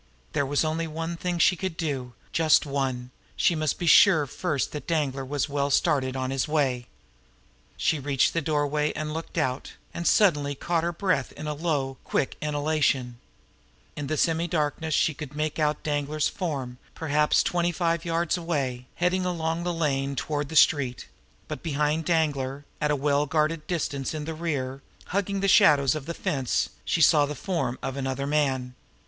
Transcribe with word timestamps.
There 0.33 0.47
was 0.47 0.65
only 0.65 0.87
one 0.87 1.15
thing 1.15 1.37
she 1.37 1.55
could 1.55 1.77
do, 1.77 2.13
just 2.33 2.65
one; 2.65 3.11
but 3.25 3.33
she 3.39 3.53
must 3.53 3.77
be 3.77 3.85
sure 3.85 4.25
first 4.25 4.71
that 4.71 4.87
Danglar 4.87 5.23
was 5.23 5.47
well 5.47 5.69
started 5.69 6.15
on 6.15 6.31
his 6.31 6.47
way. 6.47 6.87
She 7.77 7.99
reached 7.99 8.33
the 8.33 8.41
doorway, 8.41 8.91
looked 8.95 9.37
out 9.37 9.73
and 9.93 10.07
suddenly 10.07 10.55
caught 10.55 10.83
her 10.83 10.91
breath 10.91 11.31
in 11.33 11.45
a 11.45 11.53
low, 11.53 11.97
quick 12.03 12.35
inhalation, 12.41 13.19
In 13.95 14.07
the 14.07 14.17
semi 14.17 14.47
darkness 14.47 14.95
she 14.95 15.13
could 15.13 15.29
just 15.29 15.37
make 15.37 15.59
out 15.59 15.83
Danglar's 15.83 16.27
form, 16.29 16.79
perhaps 16.95 17.43
twenty 17.43 17.71
five 17.71 18.03
yards 18.03 18.35
away 18.37 18.87
now, 18.95 19.01
heading 19.01 19.23
along 19.23 19.63
the 19.63 19.71
lane 19.71 20.15
toward 20.15 20.49
the 20.49 20.55
street; 20.55 21.07
but 21.47 21.61
behind 21.61 22.05
Danglar, 22.05 22.65
at 22.81 22.89
a 22.89 22.95
well 22.95 23.27
guarded 23.27 23.67
distance 23.67 24.15
in 24.15 24.25
the 24.25 24.33
rear, 24.33 24.81
hugging 25.09 25.41
the 25.41 25.47
shadows 25.47 25.93
of 25.93 26.07
the 26.07 26.15
fence, 26.15 26.69
she 26.85 27.01
saw 27.01 27.27
the 27.27 27.35
form 27.35 27.77
of 27.83 27.95
another 27.95 28.25
man. 28.25 28.73